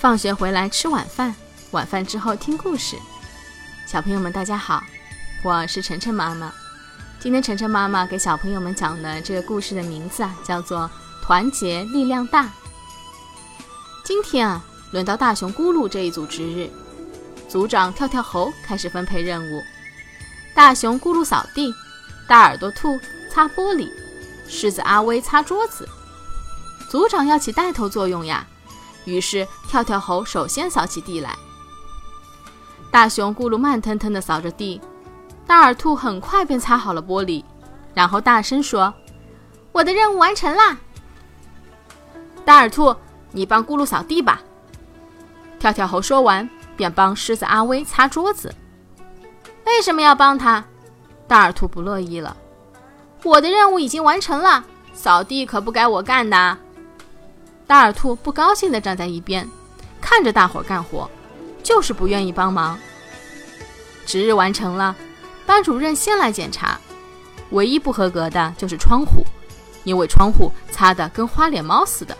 [0.00, 1.34] 放学回来吃晚饭，
[1.72, 2.96] 晚饭之后听故事。
[3.86, 4.82] 小朋友们，大家好，
[5.42, 6.50] 我是晨晨妈妈。
[7.18, 10.90] 今天晨晨妈妈给小朋友们讲的这个故事的名字啊，叫做
[11.22, 12.44] 《团结力量大》。
[14.02, 16.70] 今天啊，轮到大熊咕噜这一组值日，
[17.46, 19.62] 组长跳跳猴开始分配任务。
[20.54, 21.74] 大熊咕噜扫地，
[22.26, 22.98] 大耳朵兔
[23.30, 23.90] 擦玻璃，
[24.48, 25.86] 狮子阿威擦桌子。
[26.88, 28.46] 组长要起带头作用呀。
[29.10, 31.36] 于是，跳跳猴首先扫起地来。
[32.90, 34.80] 大熊咕噜慢腾腾地扫着地，
[35.46, 37.44] 大耳兔很快便擦好了玻璃，
[37.94, 38.92] 然后大声说
[39.72, 40.76] ：“我的任务完成啦！”
[42.44, 42.94] 大耳兔，
[43.32, 44.40] 你帮咕噜扫地吧。
[45.58, 48.54] 跳跳猴说完，便帮狮子阿威擦桌子。
[49.66, 50.64] 为什么要帮他？
[51.28, 52.36] 大耳兔不乐意了。
[53.22, 56.58] 我的任务已经完成了，扫地可不该我干的。
[57.70, 59.48] 大耳兔不高兴地站在一边，
[60.00, 61.08] 看着大伙干活，
[61.62, 62.76] 就是不愿意帮忙。
[64.04, 64.96] 值日完成了，
[65.46, 66.80] 班主任先来检查，
[67.50, 69.24] 唯一不合格的就是窗户，
[69.84, 72.18] 因为窗户擦得跟花脸猫似的。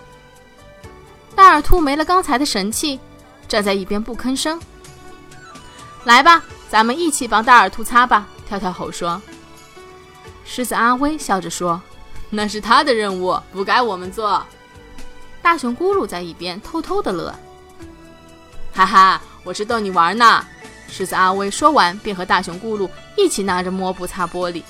[1.34, 3.00] 大耳兔没了刚才的神气，
[3.48, 4.60] 站在一边不吭声。
[6.04, 8.24] 来吧，咱们一起帮大耳兔擦吧。
[8.46, 9.20] 跳跳猴说。
[10.44, 11.82] 狮子阿威笑着说
[12.30, 14.46] ：“那是他的任务，不该我们做。”
[15.42, 17.34] 大熊咕噜在一边偷偷的乐，
[18.72, 20.44] 哈哈，我是逗你玩呢。
[20.88, 24.62] 狮子阿威说完，便和大熊咕噜一起拿着抹布擦玻璃。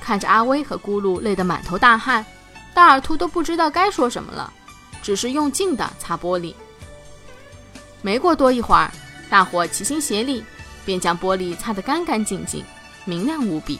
[0.00, 2.24] 看着阿威和咕噜累得满头大汗，
[2.74, 4.52] 大耳兔都不知道该说什么了，
[5.00, 6.54] 只是用劲的擦玻璃。
[8.02, 8.90] 没过多一会儿，
[9.28, 10.42] 大伙齐心协力，
[10.84, 12.64] 便将玻璃擦得干干净净、
[13.04, 13.78] 明亮无比，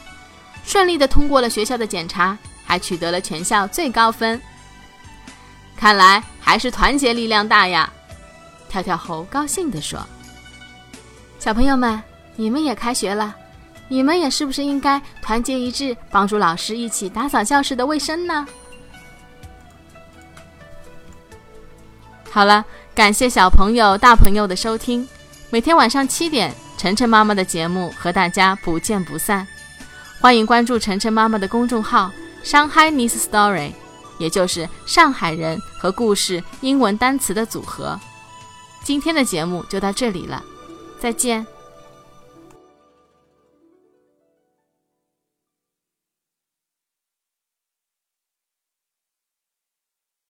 [0.64, 4.40] 顺利的通过了学校的检查，还取得了全校最高分。
[5.80, 7.90] 看来还是团结力量大呀！
[8.68, 9.98] 跳跳猴高兴地说
[11.40, 12.02] ：“小朋友们，
[12.36, 13.34] 你们也开学了，
[13.88, 18.46] 你们也是不是应该团结一致，帮助老师一起打扫教室的卫生呢？”
[22.30, 22.62] 好了，
[22.94, 25.08] 感谢小朋友、大朋友的收听。
[25.48, 29.48] 每天晚上七点，晨晨妈妈的节目和大家不见不散。
[30.20, 32.12] 欢迎关注晨晨妈妈的公众号
[32.44, 33.72] “上海 Nice Story”。
[34.20, 37.98] 也就是上海人和故事英文单词的组合。
[38.84, 40.44] 今天的节目就到这里了，
[41.00, 41.44] 再见。